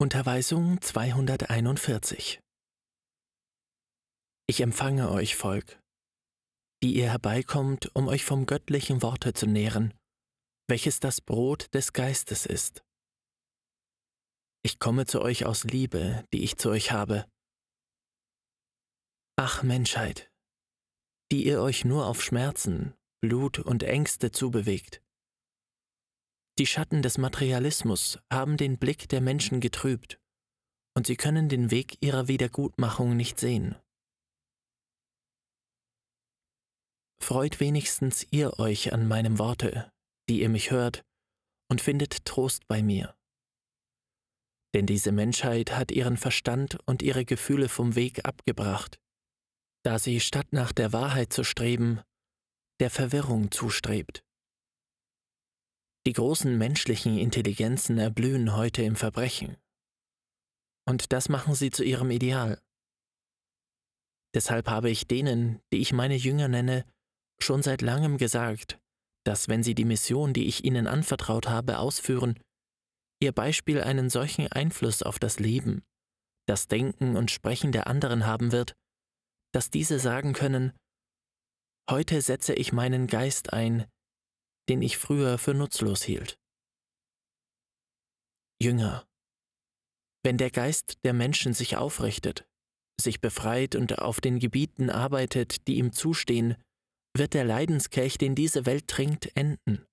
[0.00, 2.40] Unterweisung 241
[4.46, 5.82] Ich empfange euch, Volk,
[6.84, 9.92] die ihr herbeikommt, um euch vom göttlichen Worte zu nähren,
[10.68, 12.84] welches das Brot des Geistes ist.
[14.64, 17.26] Ich komme zu euch aus Liebe, die ich zu euch habe.
[19.36, 20.30] Ach Menschheit,
[21.32, 25.02] die ihr euch nur auf Schmerzen, Blut und Ängste zubewegt.
[26.58, 30.18] Die Schatten des Materialismus haben den Blick der Menschen getrübt,
[30.96, 33.76] und sie können den Weg ihrer Wiedergutmachung nicht sehen.
[37.22, 39.92] Freut wenigstens ihr euch an meinem Worte,
[40.28, 41.04] die ihr mich hört,
[41.70, 43.14] und findet Trost bei mir.
[44.74, 48.98] Denn diese Menschheit hat ihren Verstand und ihre Gefühle vom Weg abgebracht,
[49.84, 52.00] da sie statt nach der Wahrheit zu streben,
[52.80, 54.24] der Verwirrung zustrebt.
[56.08, 59.58] Die großen menschlichen Intelligenzen erblühen heute im Verbrechen.
[60.88, 62.58] Und das machen sie zu ihrem Ideal.
[64.34, 66.86] Deshalb habe ich denen, die ich meine Jünger nenne,
[67.42, 68.80] schon seit langem gesagt,
[69.26, 72.40] dass wenn sie die Mission, die ich ihnen anvertraut habe, ausführen,
[73.22, 75.82] ihr Beispiel einen solchen Einfluss auf das Leben,
[76.46, 78.72] das Denken und Sprechen der anderen haben wird,
[79.52, 80.72] dass diese sagen können,
[81.90, 83.84] heute setze ich meinen Geist ein,
[84.68, 86.38] den ich früher für nutzlos hielt.
[88.60, 89.06] Jünger,
[90.24, 92.46] wenn der Geist der Menschen sich aufrichtet,
[93.00, 96.56] sich befreit und auf den Gebieten arbeitet, die ihm zustehen,
[97.16, 99.86] wird der Leidenskelch, den diese Welt trinkt, enden.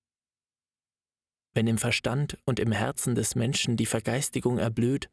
[1.53, 5.09] Wenn im Verstand und im Herzen des Menschen die Vergeistigung erblüht,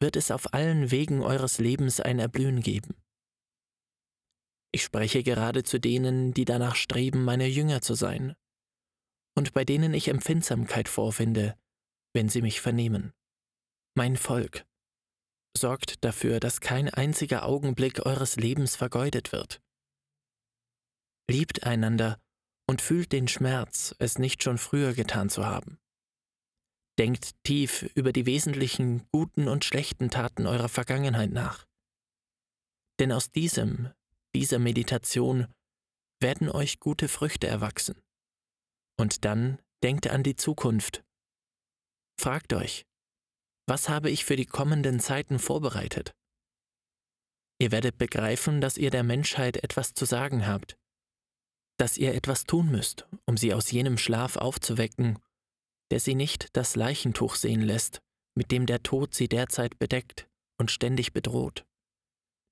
[0.00, 2.96] wird es auf allen Wegen eures Lebens ein Erblühen geben.
[4.72, 8.34] Ich spreche gerade zu denen, die danach streben, meine Jünger zu sein,
[9.36, 11.56] und bei denen ich Empfindsamkeit vorfinde,
[12.12, 13.12] wenn sie mich vernehmen.
[13.94, 14.64] Mein Volk,
[15.56, 19.60] sorgt dafür, dass kein einziger Augenblick eures Lebens vergeudet wird.
[21.28, 22.20] Liebt einander
[22.68, 25.78] und fühlt den Schmerz, es nicht schon früher getan zu haben.
[26.98, 31.66] Denkt tief über die wesentlichen guten und schlechten Taten eurer Vergangenheit nach.
[32.98, 33.90] Denn aus diesem,
[34.34, 35.46] dieser Meditation
[36.20, 38.00] werden euch gute Früchte erwachsen.
[39.00, 41.02] Und dann denkt an die Zukunft.
[42.20, 42.84] Fragt euch,
[43.66, 46.12] was habe ich für die kommenden Zeiten vorbereitet?
[47.58, 50.76] Ihr werdet begreifen, dass ihr der Menschheit etwas zu sagen habt,
[51.78, 55.18] dass ihr etwas tun müsst, um sie aus jenem Schlaf aufzuwecken,
[55.90, 58.02] der sie nicht das Leichentuch sehen lässt,
[58.36, 60.28] mit dem der Tod sie derzeit bedeckt
[60.58, 61.64] und ständig bedroht,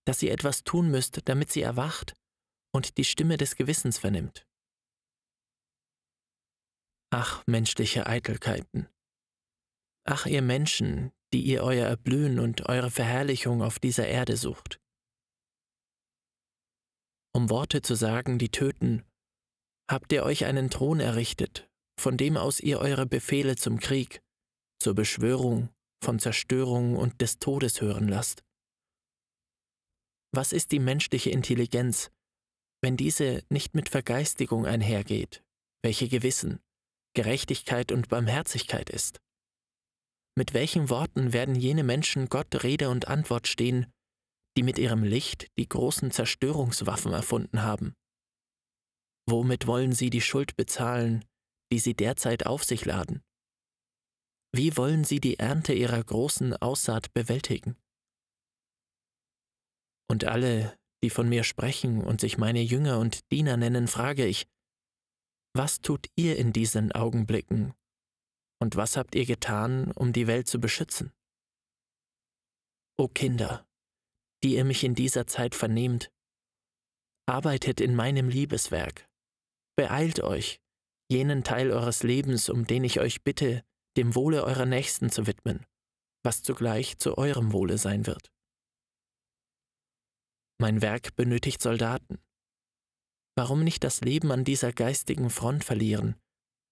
[0.06, 2.14] dass ihr etwas tun müsst, damit sie erwacht
[2.74, 4.47] und die Stimme des Gewissens vernimmt.
[7.10, 8.88] Ach, menschliche Eitelkeiten.
[10.04, 14.78] Ach, ihr Menschen, die ihr euer Erblühen und eure Verherrlichung auf dieser Erde sucht.
[17.34, 19.04] Um Worte zu sagen, die töten,
[19.90, 24.20] habt ihr euch einen Thron errichtet, von dem aus ihr eure Befehle zum Krieg,
[24.82, 25.70] zur Beschwörung,
[26.02, 28.44] von Zerstörung und des Todes hören lasst.
[30.32, 32.10] Was ist die menschliche Intelligenz,
[32.82, 35.42] wenn diese nicht mit Vergeistigung einhergeht,
[35.82, 36.60] welche Gewissen,
[37.18, 39.18] Gerechtigkeit und Barmherzigkeit ist.
[40.36, 43.92] Mit welchen Worten werden jene Menschen Gott Rede und Antwort stehen,
[44.56, 47.96] die mit ihrem Licht die großen Zerstörungswaffen erfunden haben?
[49.28, 51.24] Womit wollen sie die Schuld bezahlen,
[51.72, 53.24] die sie derzeit auf sich laden?
[54.54, 57.76] Wie wollen sie die Ernte ihrer großen Aussaat bewältigen?
[60.08, 64.46] Und alle, die von mir sprechen und sich meine Jünger und Diener nennen, frage ich,
[65.58, 67.74] was tut ihr in diesen Augenblicken?
[68.62, 71.12] Und was habt ihr getan, um die Welt zu beschützen?
[72.96, 73.66] O Kinder,
[74.44, 76.12] die ihr mich in dieser Zeit vernehmt,
[77.26, 79.08] arbeitet in meinem Liebeswerk,
[79.76, 80.60] beeilt euch,
[81.10, 83.64] jenen Teil eures Lebens, um den ich euch bitte,
[83.96, 85.66] dem Wohle eurer Nächsten zu widmen,
[86.24, 88.32] was zugleich zu eurem Wohle sein wird.
[90.60, 92.20] Mein Werk benötigt Soldaten,
[93.38, 96.16] Warum nicht das Leben an dieser geistigen Front verlieren,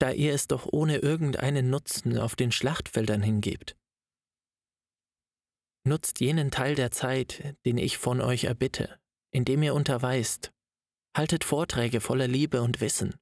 [0.00, 3.76] da ihr es doch ohne irgendeinen Nutzen auf den Schlachtfeldern hingebt?
[5.86, 8.98] Nutzt jenen Teil der Zeit, den ich von euch erbitte,
[9.32, 10.50] indem ihr unterweist,
[11.16, 13.14] haltet Vorträge voller Liebe und Wissen,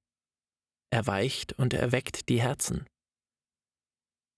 [0.89, 2.87] erweicht und erweckt die Herzen.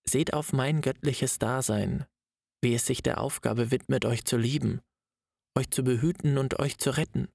[0.05, 2.05] Seht auf mein göttliches Dasein,
[2.61, 4.81] wie es sich der Aufgabe widmet, euch zu lieben,
[5.57, 7.29] euch zu behüten und euch zu retten.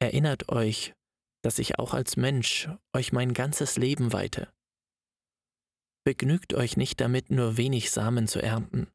[0.00, 0.94] Erinnert euch,
[1.42, 4.52] dass ich auch als Mensch euch mein ganzes Leben weite.
[6.04, 8.90] begnügt euch nicht damit, nur wenig Samen zu ernten.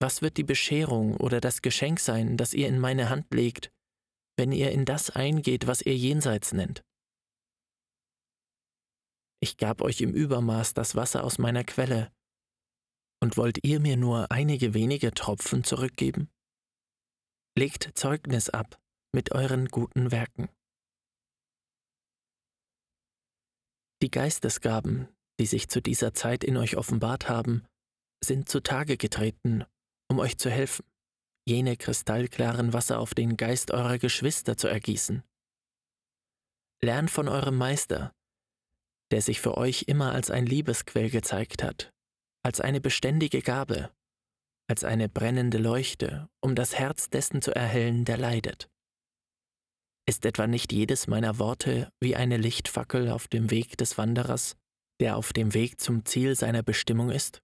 [0.00, 3.72] Was wird die Bescherung oder das Geschenk sein, das ihr in meine Hand legt,
[4.36, 6.84] wenn ihr in das eingeht, was ihr jenseits nennt?
[9.40, 12.12] Ich gab euch im Übermaß das Wasser aus meiner Quelle,
[13.20, 16.30] und wollt ihr mir nur einige wenige Tropfen zurückgeben?
[17.56, 18.81] Legt Zeugnis ab
[19.12, 20.48] mit euren guten Werken.
[24.02, 27.64] Die Geistesgaben, die sich zu dieser Zeit in euch offenbart haben,
[28.24, 29.64] sind zutage getreten,
[30.08, 30.84] um euch zu helfen,
[31.46, 35.22] jene kristallklaren Wasser auf den Geist eurer Geschwister zu ergießen.
[36.80, 38.14] Lernt von eurem Meister,
[39.10, 41.92] der sich für euch immer als ein Liebesquell gezeigt hat,
[42.42, 43.92] als eine beständige Gabe,
[44.68, 48.71] als eine brennende Leuchte, um das Herz dessen zu erhellen, der leidet.
[50.08, 54.56] Ist etwa nicht jedes meiner Worte wie eine Lichtfackel auf dem Weg des Wanderers,
[55.00, 57.40] der auf dem Weg zum Ziel seiner Bestimmung ist?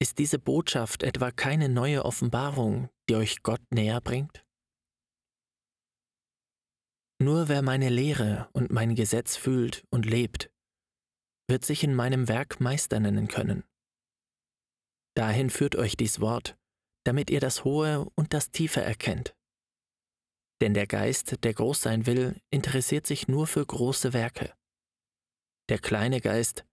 [0.00, 4.44] Ist diese Botschaft etwa keine neue Offenbarung, die euch Gott näher bringt?
[7.20, 10.50] Nur wer meine Lehre und mein Gesetz fühlt und lebt,
[11.48, 13.64] wird sich in meinem Werk Meister nennen können.
[15.16, 16.56] Dahin führt euch dies Wort,
[17.04, 19.34] damit ihr das Hohe und das Tiefe erkennt.
[20.60, 24.52] Denn der Geist, der groß sein will, interessiert sich nur für große Werke.
[25.68, 26.64] Der kleine Geist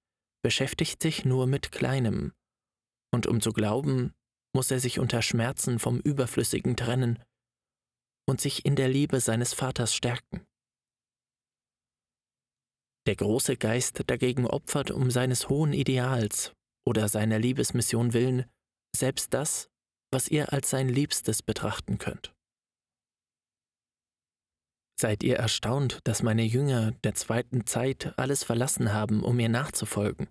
[0.44, 2.34] beschäftigt sich nur mit Kleinem,
[3.12, 4.14] und um zu glauben,
[4.54, 7.24] muss er sich unter Schmerzen vom Überflüssigen trennen
[8.28, 10.46] und sich in der Liebe seines Vaters stärken.
[13.08, 16.54] Der große Geist dagegen opfert um seines hohen Ideals
[16.88, 18.46] oder seiner Liebesmission willen
[18.96, 19.70] selbst das,
[20.12, 22.34] was ihr als sein Liebstes betrachten könnt.
[24.98, 30.30] Seid ihr erstaunt, dass meine Jünger der zweiten Zeit alles verlassen haben, um mir nachzufolgen,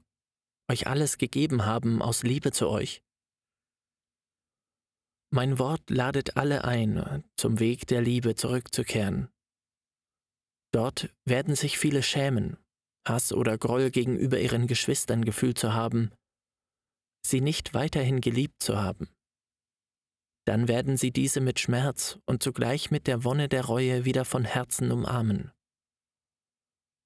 [0.70, 3.02] euch alles gegeben haben aus Liebe zu euch?
[5.30, 9.28] Mein Wort ladet alle ein, zum Weg der Liebe zurückzukehren.
[10.72, 12.56] Dort werden sich viele schämen,
[13.06, 16.10] Hass oder Groll gegenüber ihren Geschwistern gefühlt zu haben,
[17.26, 19.08] sie nicht weiterhin geliebt zu haben
[20.46, 24.44] dann werden sie diese mit Schmerz und zugleich mit der Wonne der Reue wieder von
[24.44, 25.52] Herzen umarmen.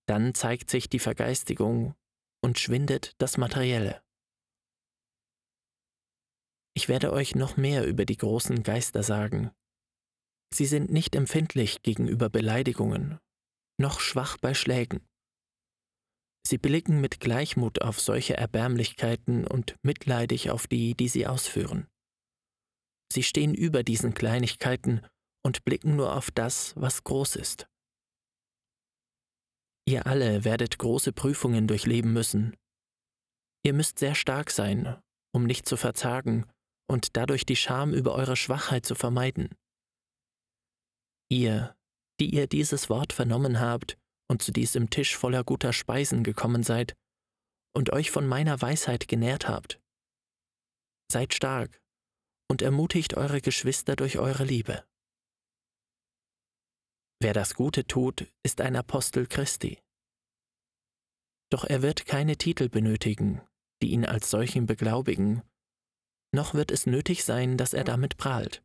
[0.07, 1.95] Dann zeigt sich die Vergeistigung
[2.43, 4.03] und schwindet das Materielle.
[6.75, 9.51] Ich werde euch noch mehr über die großen Geister sagen.
[10.55, 13.19] Sie sind nicht empfindlich gegenüber Beleidigungen,
[13.79, 15.07] noch schwach bei Schlägen.
[16.47, 21.89] Sie blicken mit Gleichmut auf solche Erbärmlichkeiten und mitleidig auf die, die sie ausführen.
[23.13, 25.01] Sie stehen über diesen Kleinigkeiten
[25.45, 27.69] und blicken nur auf das, was groß ist.
[29.87, 32.55] Ihr alle werdet große Prüfungen durchleben müssen.
[33.65, 35.01] Ihr müsst sehr stark sein,
[35.35, 36.45] um nicht zu verzagen
[36.91, 39.49] und dadurch die Scham über eure Schwachheit zu vermeiden.
[41.31, 41.75] Ihr,
[42.21, 43.97] die ihr dieses Wort vernommen habt
[44.31, 46.95] und zu diesem Tisch voller guter Speisen gekommen seid
[47.75, 49.81] und euch von meiner Weisheit genährt habt.
[51.11, 51.81] Seid stark
[52.51, 54.85] und ermutigt eure Geschwister durch eure Liebe.
[57.21, 59.83] Wer das Gute tut, ist ein Apostel Christi.
[61.51, 63.43] Doch er wird keine Titel benötigen,
[63.83, 65.43] die ihn als solchen beglaubigen,
[66.35, 68.63] noch wird es nötig sein, dass er damit prahlt.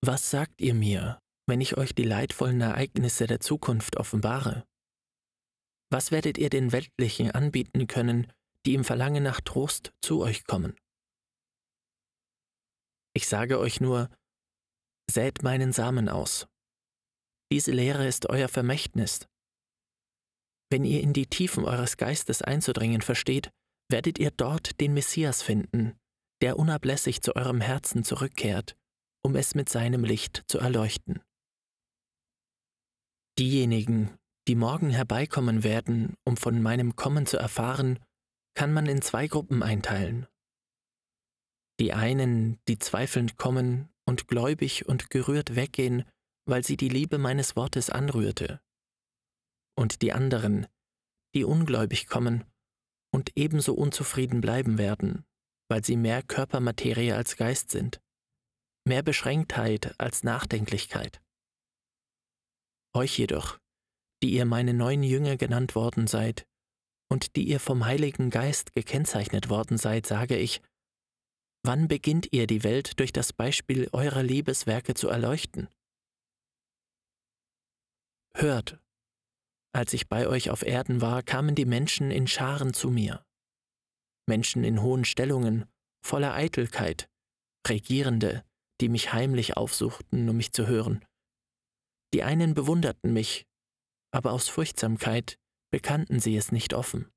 [0.00, 4.66] Was sagt ihr mir, wenn ich euch die leidvollen Ereignisse der Zukunft offenbare?
[5.90, 8.32] Was werdet ihr den Weltlichen anbieten können,
[8.66, 10.76] die im Verlangen nach Trost zu euch kommen.
[13.14, 14.10] Ich sage euch nur,
[15.10, 16.46] sät meinen Samen aus.
[17.52, 19.28] Diese Lehre ist euer Vermächtnis.
[20.70, 23.50] Wenn ihr in die Tiefen eures Geistes einzudringen versteht,
[23.90, 25.96] werdet ihr dort den Messias finden,
[26.40, 28.76] der unablässig zu eurem Herzen zurückkehrt,
[29.22, 31.20] um es mit seinem Licht zu erleuchten.
[33.38, 34.16] Diejenigen,
[34.48, 37.98] die morgen herbeikommen werden, um von meinem Kommen zu erfahren,
[38.54, 40.26] kann man in zwei Gruppen einteilen.
[41.80, 46.04] Die einen, die zweifelnd kommen und gläubig und gerührt weggehen,
[46.46, 48.60] weil sie die Liebe meines Wortes anrührte.
[49.76, 50.66] Und die anderen,
[51.34, 52.44] die ungläubig kommen
[53.12, 55.24] und ebenso unzufrieden bleiben werden,
[55.68, 58.00] weil sie mehr Körpermaterie als Geist sind,
[58.86, 61.20] mehr Beschränktheit als Nachdenklichkeit.
[62.92, 63.58] Euch jedoch,
[64.22, 66.46] die ihr meine neuen Jünger genannt worden seid,
[67.10, 70.60] und die ihr vom Heiligen Geist gekennzeichnet worden seid, sage ich,
[71.62, 75.68] wann beginnt ihr die Welt durch das Beispiel eurer Liebeswerke zu erleuchten?
[78.36, 78.78] Hört,
[79.74, 83.24] als ich bei euch auf Erden war, kamen die Menschen in Scharen zu mir.
[84.26, 85.66] Menschen in hohen Stellungen,
[86.04, 87.08] voller Eitelkeit,
[87.66, 88.44] Regierende,
[88.80, 91.04] die mich heimlich aufsuchten, um mich zu hören.
[92.12, 93.46] Die einen bewunderten mich,
[94.12, 95.38] aber aus Furchtsamkeit
[95.74, 97.10] bekannten sie es nicht offen.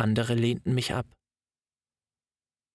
[0.00, 1.06] Andere lehnten mich ab.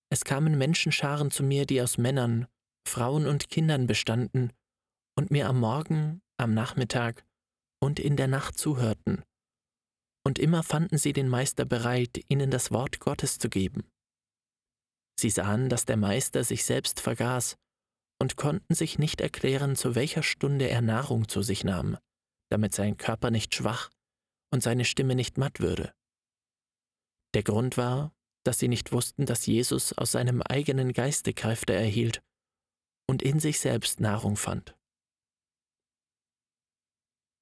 [0.09, 2.47] Es kamen Menschenscharen zu mir, die aus Männern,
[2.87, 4.53] Frauen und Kindern bestanden
[5.17, 7.25] und mir am Morgen, am Nachmittag
[7.83, 9.25] und in der Nacht zuhörten.
[10.25, 13.83] Und immer fanden sie den Meister bereit, ihnen das Wort Gottes zu geben.
[15.19, 17.57] Sie sahen, dass der Meister sich selbst vergaß
[18.21, 21.97] und konnten sich nicht erklären, zu welcher Stunde er Nahrung zu sich nahm,
[22.49, 23.89] damit sein Körper nicht schwach
[24.51, 25.93] und seine Stimme nicht matt würde.
[27.33, 32.21] Der Grund war, dass sie nicht wussten, dass Jesus aus seinem eigenen Geiste Kräfte erhielt
[33.07, 34.75] und in sich selbst Nahrung fand.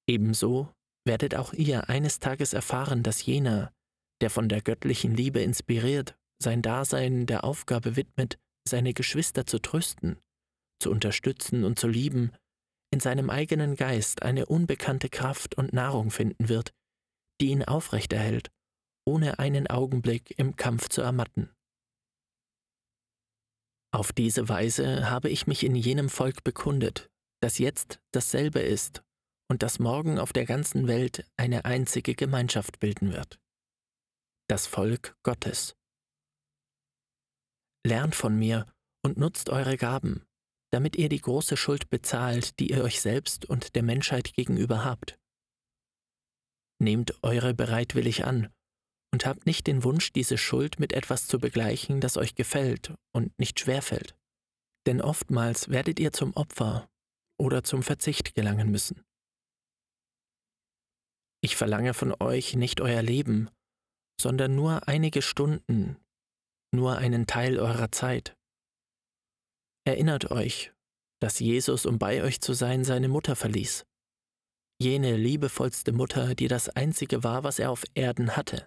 [0.08, 0.72] Ebenso
[1.06, 3.72] werdet auch ihr eines Tages erfahren, dass jener,
[4.20, 8.38] der von der göttlichen Liebe inspiriert, sein Dasein der Aufgabe widmet,
[8.68, 10.18] seine Geschwister zu trösten,
[10.80, 12.32] zu unterstützen und zu lieben,
[12.92, 16.72] in seinem eigenen Geist eine unbekannte Kraft und Nahrung finden wird,
[17.40, 18.50] die ihn aufrechterhält,
[19.06, 21.50] ohne einen Augenblick im Kampf zu ermatten.
[23.92, 27.10] Auf diese Weise habe ich mich in jenem Volk bekundet,
[27.42, 29.02] das jetzt dasselbe ist
[29.50, 33.40] und das morgen auf der ganzen Welt eine einzige Gemeinschaft bilden wird.
[34.48, 35.76] Das Volk Gottes.
[37.84, 40.24] Lernt von mir und nutzt eure Gaben,
[40.70, 45.19] damit ihr die große Schuld bezahlt, die ihr euch selbst und der Menschheit gegenüber habt.
[46.80, 48.52] Nehmt eure bereitwillig an
[49.12, 53.38] und habt nicht den Wunsch, diese Schuld mit etwas zu begleichen, das euch gefällt und
[53.38, 54.16] nicht schwerfällt.
[54.86, 56.88] Denn oftmals werdet ihr zum Opfer
[57.38, 59.04] oder zum Verzicht gelangen müssen.
[61.42, 63.50] Ich verlange von euch nicht euer Leben,
[64.20, 65.96] sondern nur einige Stunden,
[66.74, 68.36] nur einen Teil eurer Zeit.
[69.86, 70.72] Erinnert euch,
[71.20, 73.86] dass Jesus, um bei euch zu sein, seine Mutter verließ.
[74.82, 78.66] Jene liebevollste Mutter, die das einzige war, was er auf Erden hatte.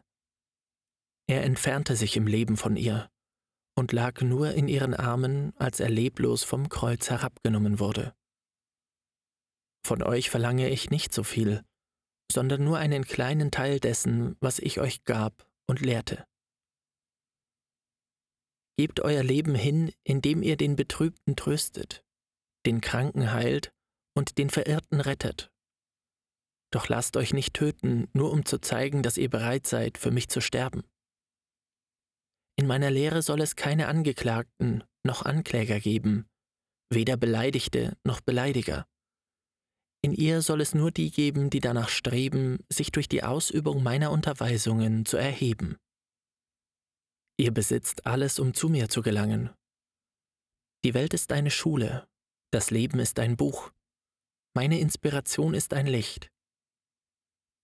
[1.28, 3.10] Er entfernte sich im Leben von ihr
[3.76, 8.14] und lag nur in ihren Armen, als er leblos vom Kreuz herabgenommen wurde.
[9.86, 11.64] Von euch verlange ich nicht so viel,
[12.32, 16.26] sondern nur einen kleinen Teil dessen, was ich euch gab und lehrte.
[18.78, 22.04] Gebt euer Leben hin, indem ihr den Betrübten tröstet,
[22.66, 23.74] den Kranken heilt
[24.16, 25.53] und den Verirrten rettet.
[26.74, 30.28] Doch lasst euch nicht töten, nur um zu zeigen, dass ihr bereit seid, für mich
[30.28, 30.84] zu sterben.
[32.56, 36.28] In meiner Lehre soll es keine Angeklagten noch Ankläger geben,
[36.90, 38.88] weder Beleidigte noch Beleidiger.
[40.02, 44.10] In ihr soll es nur die geben, die danach streben, sich durch die Ausübung meiner
[44.10, 45.78] Unterweisungen zu erheben.
[47.38, 49.52] Ihr besitzt alles, um zu mir zu gelangen.
[50.84, 52.08] Die Welt ist eine Schule,
[52.52, 53.72] das Leben ist ein Buch,
[54.56, 56.33] meine Inspiration ist ein Licht.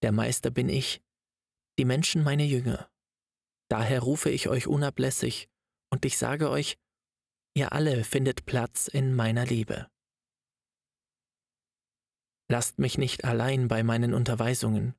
[0.01, 1.01] Der Meister bin ich,
[1.77, 2.89] die Menschen meine Jünger.
[3.69, 5.49] Daher rufe ich euch unablässig,
[5.91, 6.77] und ich sage euch,
[7.55, 9.89] ihr alle findet Platz in meiner Liebe.
[12.51, 14.95] Lasst mich nicht allein bei meinen Unterweisungen.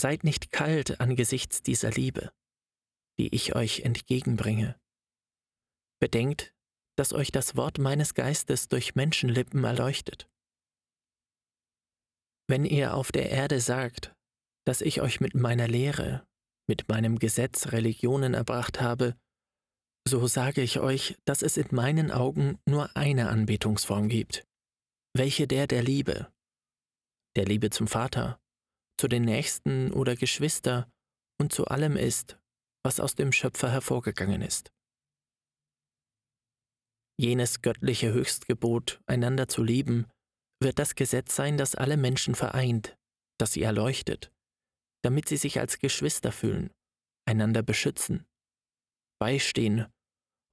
[0.00, 2.32] Seid nicht kalt angesichts dieser Liebe
[3.18, 4.78] die ich euch entgegenbringe.
[6.00, 6.54] Bedenkt,
[6.96, 10.28] dass euch das Wort meines Geistes durch Menschenlippen erleuchtet.
[12.48, 14.14] Wenn ihr auf der Erde sagt,
[14.66, 16.26] dass ich euch mit meiner Lehre,
[16.68, 19.16] mit meinem Gesetz Religionen erbracht habe,
[20.06, 24.46] so sage ich euch, dass es in meinen Augen nur eine Anbetungsform gibt,
[25.14, 26.32] welche der der Liebe,
[27.36, 28.40] der Liebe zum Vater,
[28.98, 30.90] zu den Nächsten oder Geschwister
[31.40, 32.38] und zu allem ist,
[32.84, 34.72] was aus dem Schöpfer hervorgegangen ist.
[37.18, 40.06] Jenes göttliche Höchstgebot, einander zu lieben,
[40.62, 42.96] wird das Gesetz sein, das alle Menschen vereint,
[43.38, 44.32] das sie erleuchtet,
[45.02, 46.70] damit sie sich als Geschwister fühlen,
[47.26, 48.26] einander beschützen,
[49.18, 49.86] beistehen,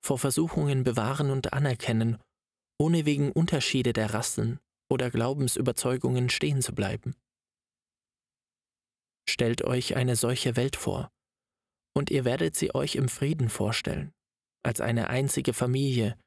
[0.03, 2.17] vor Versuchungen bewahren und anerkennen,
[2.79, 7.15] ohne wegen Unterschiede der Rassen oder Glaubensüberzeugungen stehen zu bleiben.
[9.27, 11.11] Stellt euch eine solche Welt vor,
[11.95, 14.13] und ihr werdet sie euch im Frieden vorstellen,
[14.63, 16.17] als eine einzige Familie,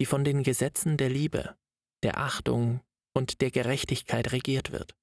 [0.00, 1.56] die von den Gesetzen der Liebe,
[2.02, 2.80] der Achtung
[3.14, 4.94] und der Gerechtigkeit regiert wird.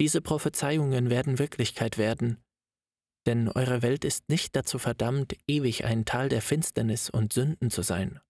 [0.00, 2.42] Diese Prophezeiungen werden Wirklichkeit werden,
[3.26, 7.82] denn eure Welt ist nicht dazu verdammt, ewig ein Tal der Finsternis und Sünden zu
[7.82, 8.20] sein.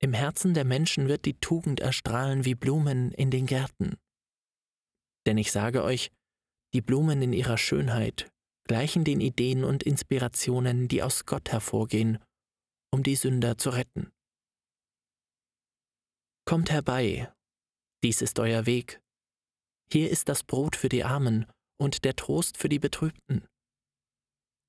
[0.00, 3.96] Im Herzen der Menschen wird die Tugend erstrahlen wie Blumen in den Gärten.
[5.26, 6.10] Denn ich sage euch,
[6.74, 8.32] die Blumen in ihrer Schönheit
[8.64, 12.18] gleichen den Ideen und Inspirationen, die aus Gott hervorgehen,
[12.90, 14.10] um die Sünder zu retten.
[16.44, 17.32] Kommt herbei,
[18.02, 19.00] dies ist euer Weg.
[19.92, 21.46] Hier ist das Brot für die Armen
[21.80, 23.46] und der Trost für die Betrübten.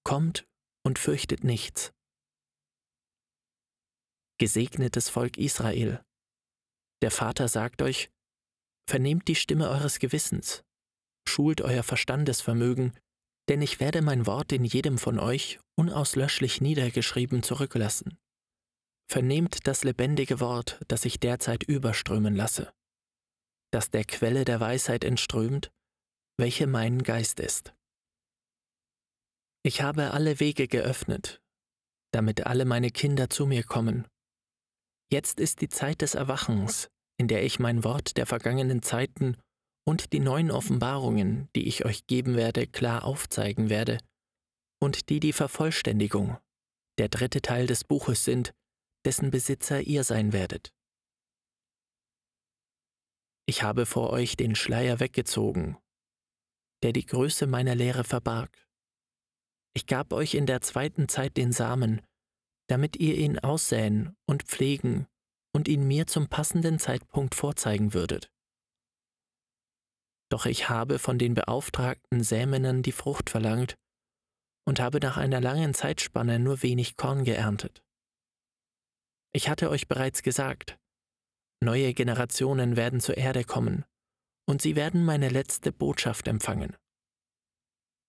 [0.03, 0.45] Kommt
[0.85, 1.91] und fürchtet nichts.
[4.39, 6.03] Gesegnetes Volk Israel,
[7.01, 8.11] der Vater sagt euch,
[8.89, 10.63] vernehmt die Stimme eures Gewissens,
[11.27, 12.97] schult euer Verstandesvermögen,
[13.49, 18.17] denn ich werde mein Wort in jedem von euch unauslöschlich niedergeschrieben zurücklassen.
[19.09, 22.73] Vernehmt das lebendige Wort, das ich derzeit überströmen lasse,
[23.71, 25.71] das der Quelle der Weisheit entströmt,
[26.37, 27.73] welche mein Geist ist.
[29.65, 31.41] Ich habe alle Wege geöffnet,
[32.11, 34.07] damit alle meine Kinder zu mir kommen.
[35.11, 39.37] Jetzt ist die Zeit des Erwachens, in der ich mein Wort der vergangenen Zeiten
[39.85, 43.99] und die neuen Offenbarungen, die ich euch geben werde, klar aufzeigen werde,
[44.81, 46.37] und die die Vervollständigung,
[46.97, 48.53] der dritte Teil des Buches sind,
[49.05, 50.73] dessen Besitzer ihr sein werdet.
[53.45, 55.77] Ich habe vor euch den Schleier weggezogen,
[56.81, 58.67] der die Größe meiner Lehre verbarg.
[59.75, 62.01] Ich gab euch in der zweiten Zeit den Samen,
[62.67, 65.07] damit ihr ihn aussäen und pflegen
[65.53, 68.31] und ihn mir zum passenden Zeitpunkt vorzeigen würdet.
[70.29, 73.75] Doch ich habe von den beauftragten Sämenen die Frucht verlangt
[74.65, 77.83] und habe nach einer langen Zeitspanne nur wenig Korn geerntet.
[79.35, 80.77] Ich hatte euch bereits gesagt,
[81.63, 83.83] neue Generationen werden zur Erde kommen,
[84.47, 86.75] und sie werden meine letzte Botschaft empfangen.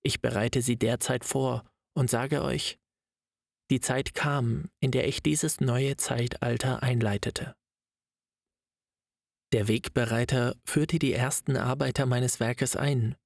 [0.05, 1.65] Ich bereite sie derzeit vor
[1.97, 2.79] und sage euch,
[3.71, 7.55] die Zeit kam, in der ich dieses neue Zeitalter einleitete.
[9.53, 13.17] Der Wegbereiter führte die ersten Arbeiter meines Werkes ein,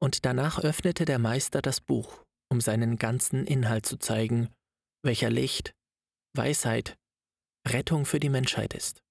[0.00, 4.48] und danach öffnete der Meister das Buch, um seinen ganzen Inhalt zu zeigen,
[5.02, 5.74] welcher Licht,
[6.34, 6.96] Weisheit,
[7.72, 9.02] Rettung für die Menschheit ist.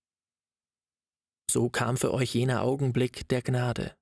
[1.50, 3.98] So kam für euch jener Augenblick der Gnade.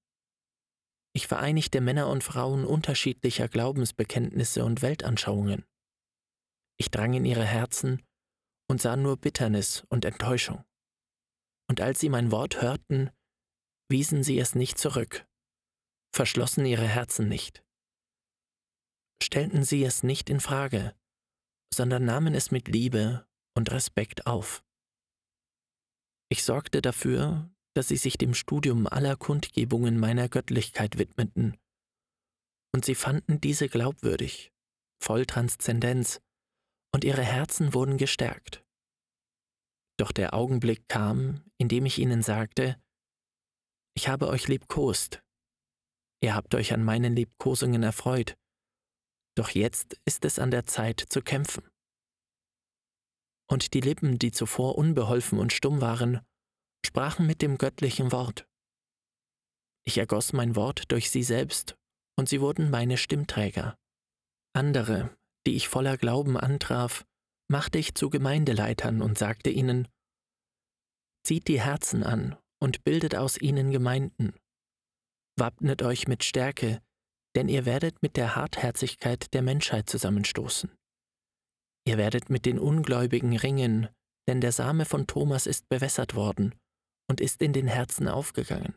[1.13, 5.65] Ich vereinigte Männer und Frauen unterschiedlicher Glaubensbekenntnisse und Weltanschauungen.
[6.77, 8.01] Ich drang in ihre Herzen
[8.67, 10.65] und sah nur Bitternis und Enttäuschung
[11.67, 13.09] und als sie mein Wort hörten,
[13.89, 15.27] wiesen sie es nicht zurück,
[16.13, 17.63] verschlossen ihre Herzen nicht,
[19.21, 20.95] stellten sie es nicht in Frage,
[21.73, 24.63] sondern nahmen es mit Liebe und Respekt auf.
[26.29, 31.57] Ich sorgte dafür, dass sie sich dem Studium aller Kundgebungen meiner Göttlichkeit widmeten,
[32.73, 34.51] und sie fanden diese glaubwürdig,
[35.01, 36.21] voll Transzendenz,
[36.93, 38.65] und ihre Herzen wurden gestärkt.
[39.97, 42.81] Doch der Augenblick kam, in dem ich ihnen sagte,
[43.97, 45.23] ich habe euch liebkost,
[46.21, 48.37] ihr habt euch an meinen Liebkosungen erfreut,
[49.37, 51.63] doch jetzt ist es an der Zeit zu kämpfen.
[53.49, 56.21] Und die Lippen, die zuvor unbeholfen und stumm waren,
[56.86, 58.47] sprachen mit dem göttlichen Wort.
[59.86, 61.77] Ich ergoss mein Wort durch sie selbst,
[62.17, 63.77] und sie wurden meine Stimmträger.
[64.53, 67.05] Andere, die ich voller Glauben antraf,
[67.47, 69.88] machte ich zu Gemeindeleitern und sagte ihnen,
[71.23, 74.34] Zieht die Herzen an und bildet aus ihnen Gemeinden.
[75.38, 76.81] Wappnet euch mit Stärke,
[77.36, 80.71] denn ihr werdet mit der Hartherzigkeit der Menschheit zusammenstoßen.
[81.88, 83.88] Ihr werdet mit den Ungläubigen ringen,
[84.28, 86.56] denn der Same von Thomas ist bewässert worden
[87.08, 88.76] und ist in den Herzen aufgegangen.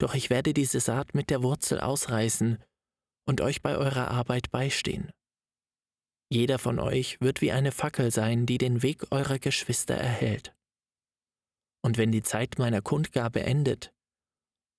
[0.00, 2.62] Doch ich werde diese Saat mit der Wurzel ausreißen
[3.28, 5.12] und euch bei eurer Arbeit beistehen.
[6.32, 10.54] Jeder von euch wird wie eine Fackel sein, die den Weg eurer Geschwister erhält.
[11.82, 13.92] Und wenn die Zeit meiner Kundgabe endet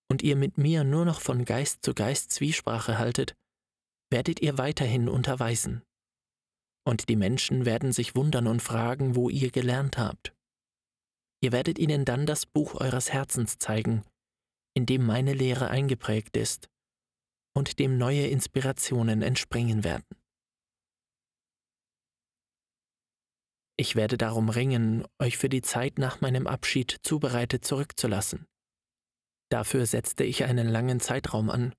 [0.09, 3.35] und ihr mit mir nur noch von Geist zu Geist Zwiesprache haltet,
[4.09, 5.83] werdet ihr weiterhin unterweisen.
[6.83, 10.33] Und die Menschen werden sich wundern und fragen, wo ihr gelernt habt.
[11.41, 14.03] Ihr werdet ihnen dann das Buch eures Herzens zeigen,
[14.73, 16.69] in dem meine Lehre eingeprägt ist
[17.53, 20.05] und dem neue Inspirationen entspringen werden.
[23.77, 28.45] Ich werde darum ringen, euch für die Zeit nach meinem Abschied zubereitet zurückzulassen.
[29.49, 31.73] Dafür setzte ich einen langen Zeitraum an,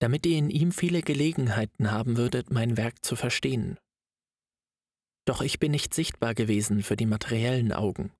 [0.00, 3.78] damit ihr in ihm viele Gelegenheiten haben würdet, mein Werk zu verstehen.
[5.26, 8.12] Doch ich bin nicht sichtbar gewesen für die materiellen Augen.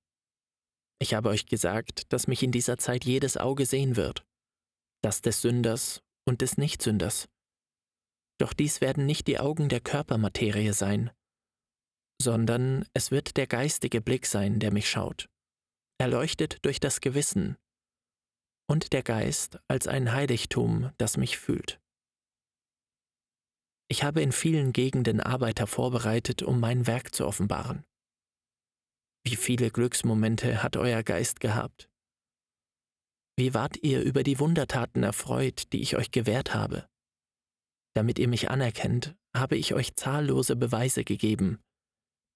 [0.99, 4.25] Ich habe euch gesagt, dass mich in dieser Zeit jedes Auge sehen wird,
[5.01, 7.27] das des Sünders und des Nichtsünders.
[8.39, 11.11] Doch dies werden nicht die Augen der Körpermaterie sein,
[12.21, 15.27] sondern es wird der geistige Blick sein, der mich schaut,
[15.99, 17.57] erleuchtet durch das Gewissen,
[18.69, 21.79] und der Geist als ein Heiligtum, das mich fühlt.
[23.93, 27.85] Ich habe in vielen Gegenden Arbeiter vorbereitet, um mein Werk zu offenbaren.
[29.23, 31.91] Wie viele Glücksmomente hat euer Geist gehabt?
[33.37, 36.87] Wie wart ihr über die Wundertaten erfreut, die ich euch gewährt habe?
[37.93, 41.59] Damit ihr mich anerkennt, habe ich euch zahllose Beweise gegeben,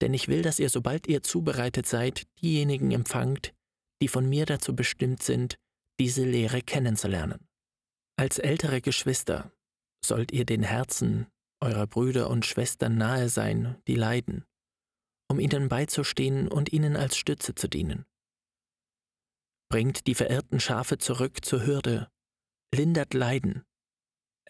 [0.04, 3.56] denn ich will, dass ihr, sobald ihr zubereitet seid, diejenigen empfangt,
[4.04, 5.58] die von mir dazu bestimmt sind,
[6.00, 7.48] diese Lehre kennenzulernen.
[8.16, 9.52] Als ältere Geschwister
[10.06, 11.26] sollt ihr den Herzen
[11.62, 14.46] eurer Brüder und Schwestern nahe sein, die leiden,
[15.30, 18.06] um ihnen beizustehen und ihnen als Stütze zu dienen.
[19.70, 22.10] Bringt die verirrten Schafe zurück zur Hürde,
[22.74, 23.66] lindert Leiden,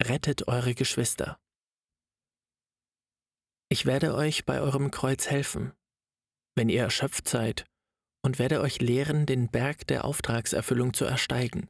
[0.00, 1.40] rettet eure Geschwister.
[3.70, 5.72] Ich werde euch bei eurem Kreuz helfen,
[6.54, 7.66] wenn ihr erschöpft seid,
[8.24, 11.68] und werde euch lehren, den Berg der Auftragserfüllung zu ersteigen.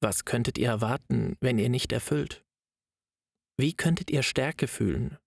[0.00, 2.43] Was könntet ihr erwarten, wenn ihr nicht erfüllt?
[3.56, 5.18] Wie könntet ihr Stärke fühlen?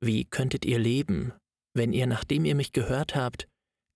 [0.00, 1.32] Wie könntet ihr leben,
[1.74, 3.48] wenn ihr, nachdem ihr mich gehört habt,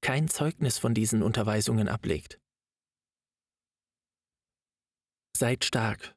[0.03, 2.39] kein Zeugnis von diesen Unterweisungen ablegt?
[5.37, 6.15] Seid stark,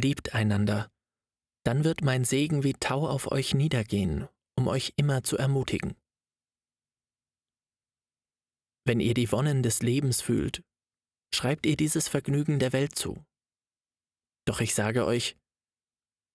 [0.00, 0.90] liebt einander,
[1.64, 5.96] dann wird mein Segen wie Tau auf euch niedergehen, um euch immer zu ermutigen.
[8.86, 10.62] Wenn ihr die Wonnen des Lebens fühlt,
[11.34, 13.24] schreibt ihr dieses Vergnügen der Welt zu.
[14.46, 15.36] Doch ich sage euch,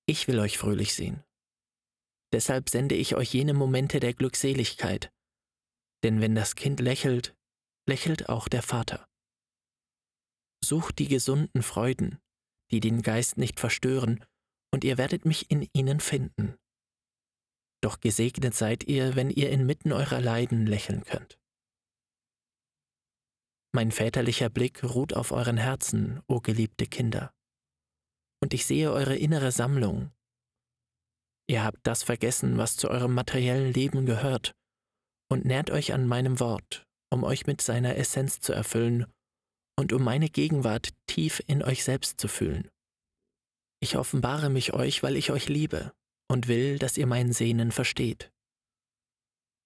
[0.07, 1.23] ich will euch fröhlich sehen.
[2.31, 5.11] Deshalb sende ich euch jene Momente der Glückseligkeit,
[6.03, 7.35] denn wenn das Kind lächelt,
[7.87, 9.07] lächelt auch der Vater.
[10.63, 12.19] Sucht die gesunden Freuden,
[12.71, 14.23] die den Geist nicht verstören,
[14.73, 16.57] und ihr werdet mich in ihnen finden.
[17.81, 21.39] Doch gesegnet seid ihr, wenn ihr inmitten eurer Leiden lächeln könnt.
[23.71, 27.34] Mein väterlicher Blick ruht auf euren Herzen, o geliebte Kinder
[28.41, 30.11] und ich sehe eure innere Sammlung.
[31.47, 34.53] Ihr habt das vergessen, was zu eurem materiellen Leben gehört,
[35.31, 39.05] und nährt euch an meinem Wort, um euch mit seiner Essenz zu erfüllen
[39.77, 42.69] und um meine Gegenwart tief in euch selbst zu fühlen.
[43.81, 45.93] Ich offenbare mich euch, weil ich euch liebe
[46.31, 48.31] und will, dass ihr mein Sehnen versteht.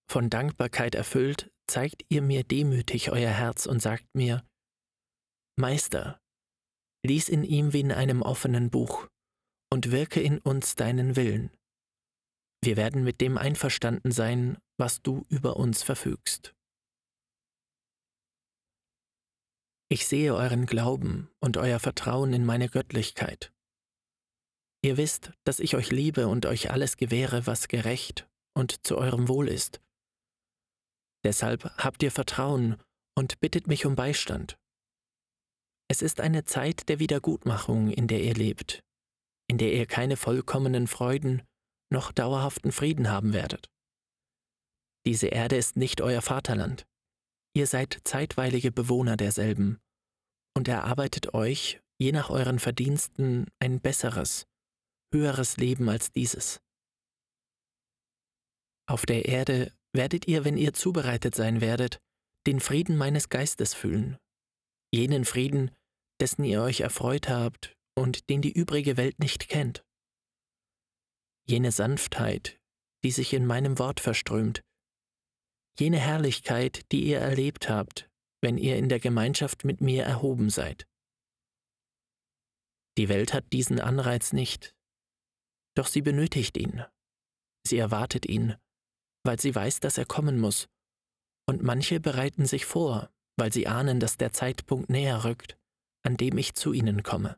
[0.10, 4.44] Von Dankbarkeit erfüllt, zeigt ihr mir demütig euer Herz und sagt mir,
[5.56, 6.20] Meister,
[7.06, 9.08] lies in ihm wie in einem offenen Buch
[9.72, 11.52] und wirke in uns deinen Willen.
[12.62, 16.54] Wir werden mit dem einverstanden sein, was du über uns verfügst.
[19.92, 23.52] Ich sehe euren Glauben und euer Vertrauen in meine Göttlichkeit.
[24.84, 29.28] Ihr wisst, dass ich euch liebe und euch alles gewähre, was gerecht und zu eurem
[29.28, 29.82] Wohl ist.
[31.26, 32.78] Deshalb habt ihr Vertrauen
[33.18, 34.59] und bittet mich um Beistand.
[35.92, 38.84] Es ist eine Zeit der Wiedergutmachung, in der ihr lebt,
[39.50, 41.42] in der ihr keine vollkommenen Freuden
[41.92, 43.70] noch dauerhaften Frieden haben werdet.
[45.06, 46.86] Diese Erde ist nicht euer Vaterland.
[47.56, 49.80] Ihr seid zeitweilige Bewohner derselben
[50.56, 54.46] und erarbeitet euch, je nach euren Verdiensten, ein besseres,
[55.12, 56.62] höheres Leben als dieses.
[58.88, 62.00] Auf der Erde werdet ihr, wenn ihr zubereitet sein werdet,
[62.46, 64.18] den Frieden meines Geistes fühlen,
[64.94, 65.72] jenen Frieden,
[66.20, 69.86] dessen ihr euch erfreut habt und den die übrige Welt nicht kennt.
[71.48, 72.60] Jene Sanftheit,
[73.04, 74.62] die sich in meinem Wort verströmt,
[75.80, 78.10] jene Herrlichkeit, die ihr erlebt habt,
[78.42, 80.88] wenn ihr in der Gemeinschaft mit mir erhoben seid.
[82.98, 84.76] Die Welt hat diesen Anreiz nicht,
[85.76, 86.84] doch sie benötigt ihn,
[87.66, 88.56] sie erwartet ihn,
[89.24, 90.68] weil sie weiß, dass er kommen muss,
[91.48, 95.59] und manche bereiten sich vor, weil sie ahnen, dass der Zeitpunkt näher rückt,
[96.10, 97.38] an dem ich zu ihnen komme.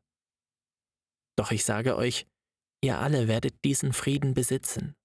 [1.37, 2.25] Doch ich sage euch,
[2.81, 4.95] ihr alle werdet diesen Frieden besitzen.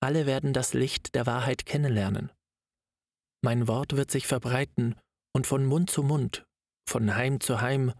[0.00, 2.30] Alle werden das Licht der Wahrheit kennenlernen.
[3.42, 4.94] Mein Wort wird sich verbreiten
[5.34, 6.46] und von Mund zu Mund,
[6.88, 7.92] von Heim zu Heim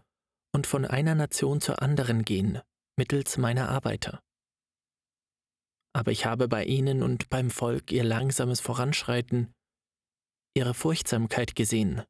[0.53, 2.61] und von einer Nation zur anderen gehen,
[2.97, 4.21] mittels meiner Arbeiter.
[5.93, 9.53] Aber ich habe bei ihnen und beim Volk ihr langsames Voranschreiten,
[10.55, 12.05] ihre Furchtsamkeit gesehen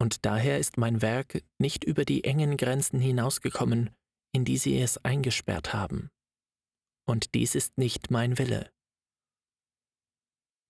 [0.00, 3.90] und daher ist mein Werk nicht über die engen Grenzen hinausgekommen,
[4.32, 6.10] in die sie es eingesperrt haben.
[7.06, 8.70] Und dies ist nicht mein Wille.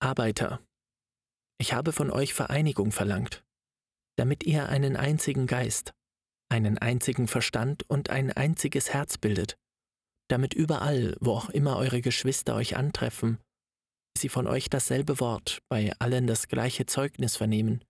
[0.00, 0.60] Arbeiter,
[1.58, 3.44] ich habe von euch Vereinigung verlangt,
[4.16, 5.94] damit ihr einen einzigen Geist,
[6.50, 9.56] einen einzigen Verstand und ein einziges Herz bildet,
[10.28, 13.38] damit überall, wo auch immer eure Geschwister euch antreffen,
[14.18, 17.82] sie von euch dasselbe Wort, bei allen das gleiche Zeugnis vernehmen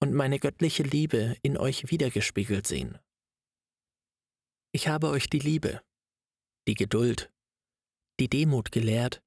[0.00, 2.98] und meine göttliche Liebe in euch wiedergespiegelt sehen.
[4.72, 5.82] Ich habe euch die Liebe,
[6.68, 7.32] die Geduld,
[8.20, 9.22] die Demut gelehrt,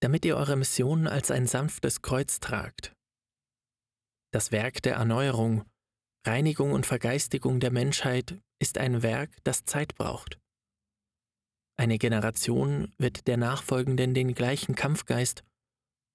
[0.00, 2.94] damit ihr eure Mission als ein sanftes Kreuz tragt.
[4.32, 5.64] Das Werk der Erneuerung,
[6.26, 10.38] Reinigung und Vergeistigung der Menschheit ist ein Werk, das Zeit braucht.
[11.78, 15.44] Eine Generation wird der Nachfolgenden den gleichen Kampfgeist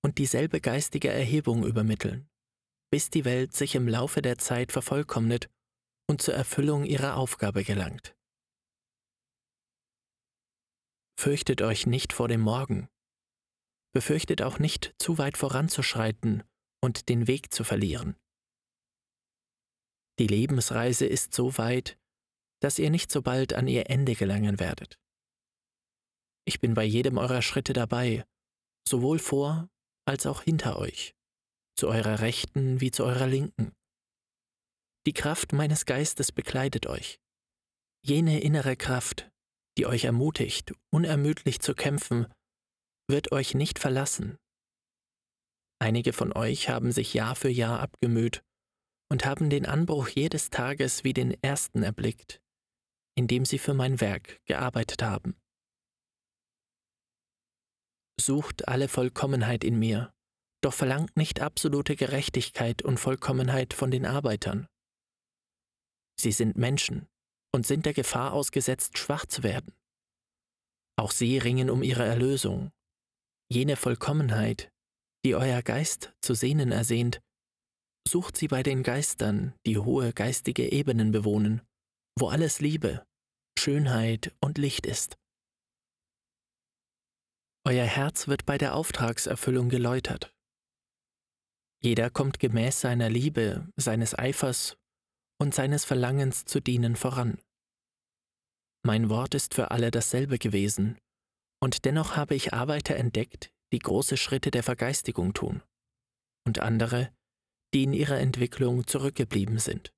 [0.04, 2.30] und dieselbe geistige Erhebung übermitteln,
[2.94, 5.50] bis die Welt sich im Laufe der Zeit vervollkommnet
[6.08, 8.16] und zur Erfüllung ihrer Aufgabe gelangt.
[11.20, 12.88] Fürchtet euch nicht vor dem Morgen,
[13.96, 16.44] befürchtet auch nicht, zu weit voranzuschreiten
[16.84, 18.16] und den Weg zu verlieren.
[20.20, 21.98] Die Lebensreise ist so weit,
[22.62, 25.00] dass ihr nicht so bald an ihr Ende gelangen werdet.
[26.46, 28.24] Ich bin bei jedem eurer Schritte dabei,
[28.88, 29.68] sowohl vor
[30.06, 31.16] als auch hinter euch,
[31.76, 33.74] zu eurer Rechten wie zu eurer Linken.
[35.06, 37.20] Die Kraft meines Geistes bekleidet euch,
[38.06, 39.32] jene innere Kraft,
[39.78, 42.28] die euch ermutigt, unermüdlich zu kämpfen
[43.10, 44.38] wird euch nicht verlassen.
[45.80, 48.44] Einige von euch haben sich Jahr für Jahr abgemüht
[49.12, 52.42] und haben den Anbruch jedes Tages wie den ersten erblickt,
[53.16, 55.36] in dem sie für mein Werk gearbeitet haben.
[58.20, 60.14] Sucht alle Vollkommenheit in mir,
[60.66, 64.68] doch verlangt nicht absolute Gerechtigkeit und Vollkommenheit von den Arbeitern.
[66.20, 67.08] Sie sind Menschen
[67.54, 69.74] und sind der Gefahr ausgesetzt, schwach zu werden.
[70.96, 72.72] Auch sie ringen um ihre Erlösung
[73.52, 74.72] Jene Vollkommenheit,
[75.26, 77.22] die euer Geist zu sehnen ersehnt,
[78.08, 81.62] sucht sie bei den Geistern, die hohe geistige Ebenen bewohnen,
[82.18, 83.06] wo alles Liebe,
[83.60, 85.18] Schönheit und Licht ist.
[87.66, 90.33] Euer Herz wird bei der Auftragserfüllung geläutert.
[91.84, 94.78] Jeder kommt gemäß seiner Liebe, seines Eifers
[95.40, 97.40] und seines Verlangens zu dienen voran.
[98.86, 100.98] Mein Wort ist für alle dasselbe gewesen,
[101.62, 105.62] und dennoch habe ich Arbeiter entdeckt, die große Schritte der Vergeistigung tun,
[106.46, 107.14] und andere,
[107.74, 109.94] die in ihrer Entwicklung zurückgeblieben sind.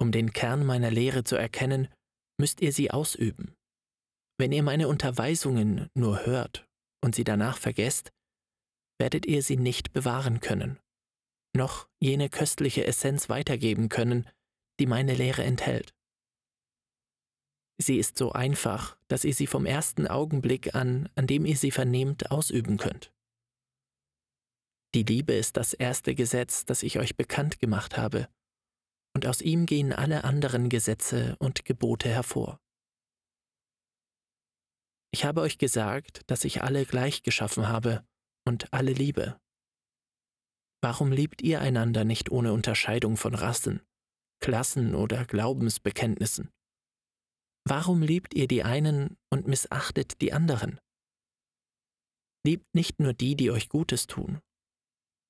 [0.00, 1.88] Um den Kern meiner Lehre zu erkennen,
[2.38, 3.56] müsst ihr sie ausüben.
[4.38, 6.68] Wenn ihr meine Unterweisungen nur hört
[7.02, 8.12] und sie danach vergesst,
[8.98, 10.78] werdet ihr sie nicht bewahren können,
[11.56, 14.28] noch jene köstliche Essenz weitergeben können,
[14.80, 15.94] die meine Lehre enthält.
[17.80, 21.70] Sie ist so einfach, dass ihr sie vom ersten Augenblick an, an dem ihr sie
[21.70, 23.12] vernehmt, ausüben könnt.
[24.94, 28.28] Die Liebe ist das erste Gesetz, das ich euch bekannt gemacht habe,
[29.14, 32.60] und aus ihm gehen alle anderen Gesetze und Gebote hervor.
[35.12, 38.04] Ich habe euch gesagt, dass ich alle gleich geschaffen habe
[38.48, 39.38] und alle liebe.
[40.80, 43.82] Warum liebt ihr einander nicht ohne Unterscheidung von Rassen,
[44.40, 46.50] Klassen oder Glaubensbekenntnissen?
[47.68, 50.80] Warum liebt ihr die einen und missachtet die anderen?
[52.46, 54.40] Liebt nicht nur die, die euch Gutes tun.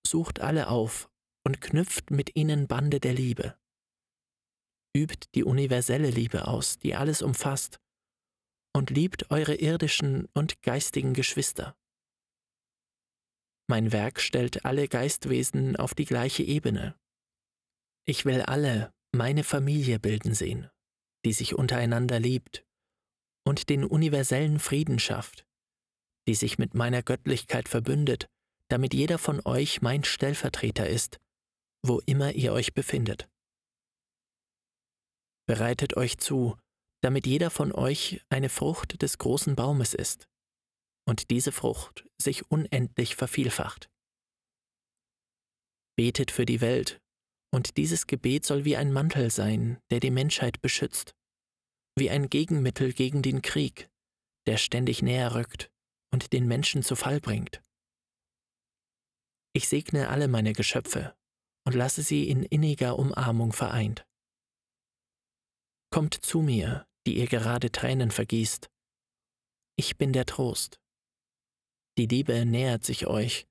[0.07, 1.11] Sucht alle auf
[1.45, 3.59] und knüpft mit ihnen Bande der Liebe.
[4.97, 7.81] Übt die universelle Liebe aus, die alles umfasst,
[8.77, 11.77] und liebt eure irdischen und geistigen Geschwister.
[13.69, 16.97] Mein Werk stellt alle Geistwesen auf die gleiche Ebene.
[18.07, 20.71] Ich will alle meine Familie bilden sehen
[21.25, 22.65] die sich untereinander liebt,
[23.47, 25.47] und den universellen Frieden schafft,
[26.27, 28.29] die sich mit meiner Göttlichkeit verbündet,
[28.69, 31.19] damit jeder von euch mein Stellvertreter ist,
[31.83, 33.29] wo immer ihr euch befindet.
[35.47, 36.59] Bereitet euch zu,
[37.03, 40.29] damit jeder von euch eine Frucht des großen Baumes ist
[41.09, 43.91] und diese Frucht sich unendlich vervielfacht.
[45.97, 47.01] Betet für die Welt
[47.51, 51.17] und dieses Gebet soll wie ein Mantel sein, der die Menschheit beschützt,
[51.97, 53.89] wie ein Gegenmittel gegen den Krieg,
[54.47, 55.71] der ständig näher rückt
[56.13, 57.63] und den Menschen zu Fall bringt.
[59.55, 61.17] Ich segne alle meine Geschöpfe
[61.67, 64.07] und lasse sie in inniger Umarmung vereint.
[65.91, 68.69] Kommt zu mir, die ihr gerade Tränen vergießt.
[69.77, 70.79] Ich bin der Trost.
[71.99, 73.49] Die Liebe nähert sich euch,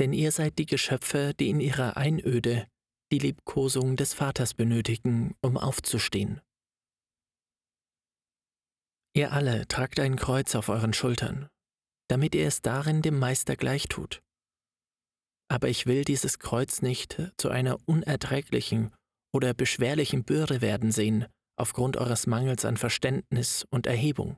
[0.00, 2.66] denn ihr seid die Geschöpfe, die in ihrer Einöde
[3.12, 6.40] die Liebkosung des Vaters benötigen, um aufzustehen.
[9.14, 11.48] Ihr alle tragt ein Kreuz auf euren Schultern,
[12.08, 14.22] damit ihr es darin dem Meister gleich tut.
[15.48, 18.92] Aber ich will dieses Kreuz nicht zu einer unerträglichen
[19.32, 24.36] oder beschwerlichen Bürde werden sehen, aufgrund eures Mangels an Verständnis und Erhebung.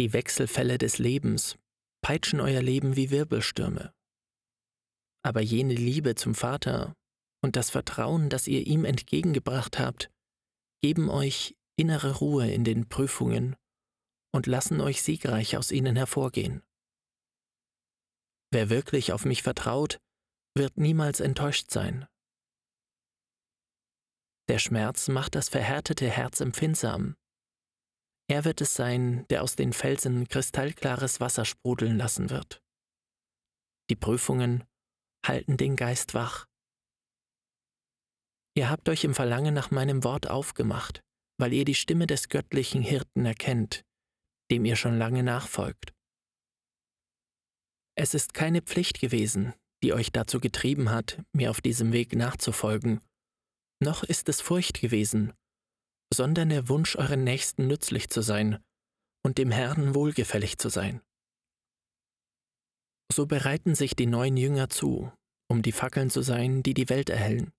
[0.00, 1.58] Die Wechselfälle des Lebens
[2.00, 3.92] peitschen euer Leben wie Wirbelstürme.
[5.22, 6.96] Aber jene Liebe zum Vater
[7.42, 10.10] und das Vertrauen, das ihr ihm entgegengebracht habt,
[10.82, 13.56] geben euch innere Ruhe in den Prüfungen
[14.32, 16.62] und lassen euch siegreich aus ihnen hervorgehen.
[18.54, 19.98] Wer wirklich auf mich vertraut,
[20.56, 22.06] wird niemals enttäuscht sein.
[24.48, 27.16] Der Schmerz macht das verhärtete Herz empfindsam.
[28.30, 32.62] Er wird es sein, der aus den Felsen kristallklares Wasser sprudeln lassen wird.
[33.90, 34.62] Die Prüfungen
[35.26, 36.46] halten den Geist wach.
[38.54, 41.02] Ihr habt euch im Verlangen nach meinem Wort aufgemacht,
[41.40, 43.84] weil ihr die Stimme des göttlichen Hirten erkennt,
[44.52, 45.92] dem ihr schon lange nachfolgt.
[47.96, 53.00] Es ist keine Pflicht gewesen, die euch dazu getrieben hat, mir auf diesem Weg nachzufolgen,
[53.82, 55.32] noch ist es Furcht gewesen,
[56.12, 58.62] sondern der Wunsch, euren Nächsten nützlich zu sein
[59.24, 61.00] und dem Herrn wohlgefällig zu sein.
[63.12, 65.12] So bereiten sich die neuen Jünger zu,
[65.48, 67.52] um die Fackeln zu sein, die die Welt erhellen.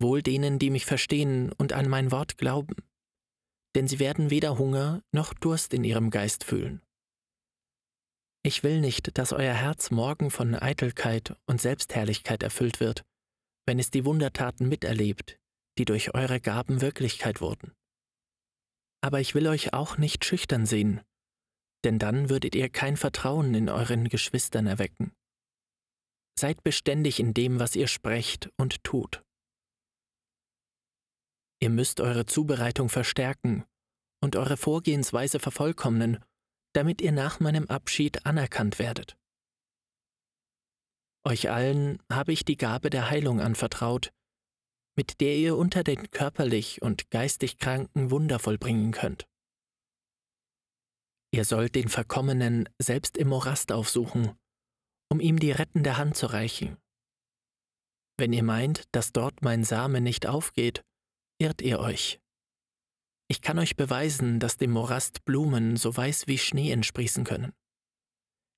[0.00, 2.76] Wohl denen, die mich verstehen und an mein Wort glauben,
[3.74, 6.82] denn sie werden weder Hunger noch Durst in ihrem Geist fühlen.
[8.42, 13.04] Ich will nicht, dass euer Herz morgen von Eitelkeit und Selbstherrlichkeit erfüllt wird,
[13.66, 15.38] wenn es die Wundertaten miterlebt,
[15.78, 17.72] die durch eure Gaben Wirklichkeit wurden.
[19.00, 21.00] Aber ich will euch auch nicht schüchtern sehen,
[21.84, 25.12] denn dann würdet ihr kein Vertrauen in euren Geschwistern erwecken.
[26.38, 29.22] Seid beständig in dem, was ihr sprecht und tut.
[31.60, 33.64] Ihr müsst eure Zubereitung verstärken
[34.20, 36.24] und eure Vorgehensweise vervollkommnen,
[36.72, 39.16] damit ihr nach meinem Abschied anerkannt werdet.
[41.24, 44.12] Euch allen habe ich die Gabe der Heilung anvertraut,
[44.98, 49.28] mit der ihr unter den körperlich und geistig Kranken Wunder vollbringen könnt.
[51.32, 54.36] Ihr sollt den Verkommenen selbst im Morast aufsuchen,
[55.08, 56.78] um ihm die rettende Hand zu reichen.
[58.18, 60.84] Wenn ihr meint, dass dort mein Same nicht aufgeht,
[61.40, 62.18] irrt ihr euch.
[63.28, 67.52] Ich kann euch beweisen, dass dem Morast Blumen so weiß wie Schnee entsprießen können.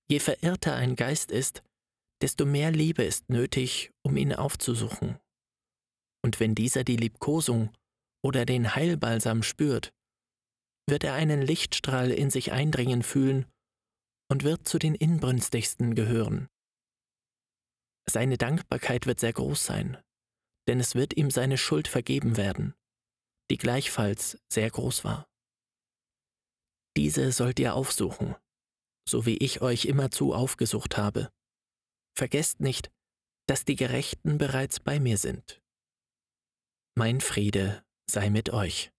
[0.09, 1.62] Je verirrter ein Geist ist,
[2.22, 5.20] desto mehr Liebe ist nötig, um ihn aufzusuchen.
[6.23, 7.73] Und wenn dieser die Liebkosung
[8.23, 9.93] oder den Heilbalsam spürt,
[10.89, 13.47] wird er einen Lichtstrahl in sich eindringen fühlen
[14.31, 16.49] und wird zu den inbrünstigsten gehören.
[18.09, 19.97] Seine Dankbarkeit wird sehr groß sein,
[20.69, 22.75] denn es wird ihm seine Schuld vergeben werden,
[23.51, 25.27] die gleichfalls sehr groß war.
[26.97, 28.35] Diese sollt ihr aufsuchen,
[29.09, 31.31] so wie ich euch immerzu aufgesucht habe.
[32.17, 32.91] Vergesst nicht,
[33.47, 35.60] dass die Gerechten bereits bei mir sind.
[37.01, 38.93] Mein Friede sei mit euch.